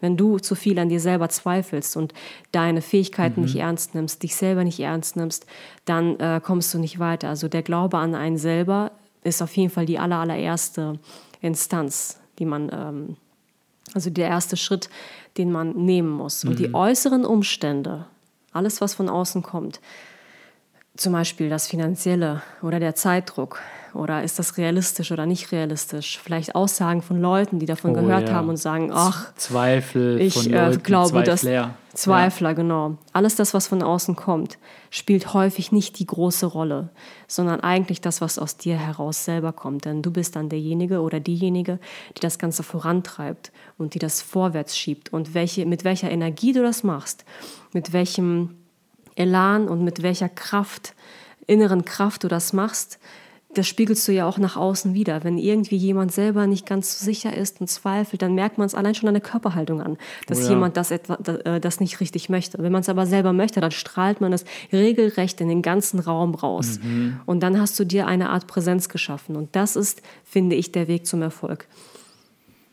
[0.00, 2.14] Wenn du zu viel an dir selber zweifelst und
[2.52, 3.46] deine Fähigkeiten mhm.
[3.46, 5.44] nicht ernst nimmst, dich selber nicht ernst nimmst,
[5.84, 7.28] dann äh, kommst du nicht weiter.
[7.28, 8.92] Also der Glaube an einen selber
[9.28, 10.98] ist auf jeden Fall die aller, allererste
[11.40, 13.16] Instanz, die man, ähm,
[13.94, 14.88] also der erste Schritt,
[15.36, 16.44] den man nehmen muss.
[16.44, 16.50] Mhm.
[16.50, 16.74] Und die mhm.
[16.74, 18.06] äußeren Umstände,
[18.52, 19.80] alles, was von außen kommt,
[20.96, 23.60] zum Beispiel das Finanzielle oder der Zeitdruck
[23.94, 26.18] oder ist das realistisch oder nicht realistisch?
[26.22, 28.34] Vielleicht Aussagen von Leuten, die davon oh, gehört ja.
[28.34, 31.24] haben und sagen, ach, Zweifel ich von äh, Leuten, glaube, Zweifler.
[31.24, 31.44] dass
[31.94, 32.54] Zweifler, ja.
[32.54, 32.96] genau.
[33.12, 34.58] Alles das, was von außen kommt,
[34.90, 36.90] spielt häufig nicht die große Rolle,
[37.26, 39.84] sondern eigentlich das, was aus dir heraus selber kommt.
[39.84, 41.80] Denn du bist dann derjenige oder diejenige,
[42.16, 45.12] die das Ganze vorantreibt und die das vorwärts schiebt.
[45.12, 47.24] Und welche, mit welcher Energie du das machst,
[47.72, 48.54] mit welchem
[49.16, 50.94] Elan und mit welcher Kraft,
[51.46, 52.98] inneren Kraft du das machst,
[53.54, 55.24] das spiegelst du ja auch nach außen wieder.
[55.24, 58.74] Wenn irgendwie jemand selber nicht ganz so sicher ist und zweifelt, dann merkt man es
[58.74, 60.50] allein schon an der Körperhaltung an, dass oh ja.
[60.50, 62.58] jemand das, etwa, äh, das nicht richtig möchte.
[62.62, 66.34] Wenn man es aber selber möchte, dann strahlt man es regelrecht in den ganzen Raum
[66.34, 66.78] raus.
[66.82, 67.20] Mhm.
[67.24, 69.34] Und dann hast du dir eine Art Präsenz geschaffen.
[69.34, 71.66] Und das ist, finde ich, der Weg zum Erfolg.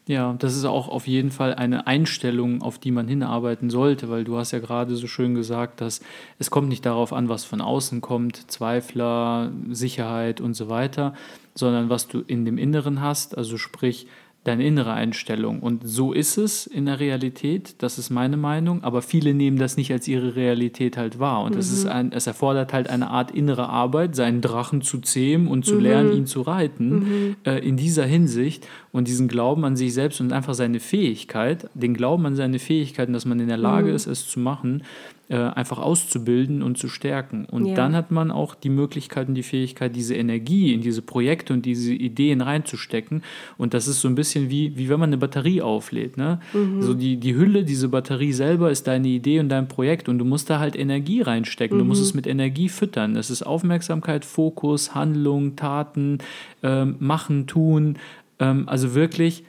[0.07, 4.23] Ja, das ist auch auf jeden Fall eine Einstellung, auf die man hinarbeiten sollte, weil
[4.23, 5.99] du hast ja gerade so schön gesagt, dass
[6.37, 11.15] es kommt nicht darauf an, was von außen kommt, Zweifler, Sicherheit und so weiter,
[11.55, 14.07] sondern was du in dem Inneren hast, also sprich
[14.45, 15.59] deine innere Einstellung.
[15.59, 19.75] Und so ist es in der Realität, das ist meine Meinung, aber viele nehmen das
[19.75, 21.43] nicht als ihre Realität halt wahr.
[21.43, 25.47] Und es, ist ein, es erfordert halt eine Art innere Arbeit, seinen Drachen zu zähmen
[25.47, 29.93] und zu lernen, ihn zu reiten, äh, in dieser Hinsicht und diesen Glauben an sich
[29.93, 33.91] selbst und einfach seine Fähigkeit, den Glauben an seine Fähigkeiten, dass man in der Lage
[33.91, 34.83] ist, es zu machen,
[35.27, 37.43] äh, einfach auszubilden und zu stärken.
[37.43, 37.73] Und Ja.
[37.73, 41.65] dann hat man auch die Möglichkeit und die Fähigkeit, diese Energie in diese Projekte und
[41.65, 43.21] diese Ideen reinzustecken.
[43.57, 46.15] Und das ist so ein bisschen wie, wie wenn man eine Batterie auflädt.
[46.15, 46.39] Ne?
[46.79, 50.25] So die, die Hülle, diese Batterie selber ist deine Idee und dein Projekt und du
[50.25, 51.77] musst da halt Energie reinstecken.
[51.79, 53.15] Du musst es mit Energie füttern.
[53.15, 56.19] Das ist Aufmerksamkeit, Fokus, Handlung, Taten,
[56.63, 57.97] ähm, machen, tun.
[58.39, 59.43] Ähm, also wirklich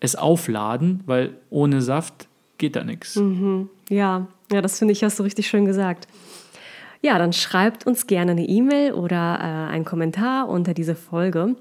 [0.00, 3.16] es aufladen, weil ohne Saft geht da nichts.
[3.88, 6.06] Ja, ja, das finde ich, hast du richtig schön gesagt.
[7.00, 11.54] Ja, dann schreibt uns gerne eine E-Mail oder äh, einen Kommentar unter diese Folge,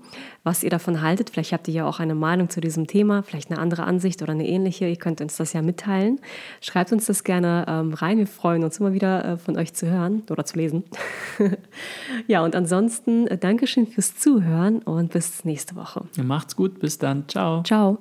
[0.43, 1.30] was ihr davon haltet.
[1.30, 4.32] Vielleicht habt ihr ja auch eine Meinung zu diesem Thema, vielleicht eine andere Ansicht oder
[4.32, 4.88] eine ähnliche.
[4.88, 6.19] Ihr könnt uns das ja mitteilen.
[6.62, 8.17] Schreibt uns das gerne ähm, rein.
[8.17, 10.84] Wir freuen uns immer wieder äh, von euch zu hören oder zu lesen.
[12.28, 16.06] ja, und ansonsten äh, Dankeschön fürs Zuhören und bis nächste Woche.
[16.23, 17.28] Macht's gut, bis dann.
[17.28, 17.62] Ciao.
[17.62, 18.00] Ciao.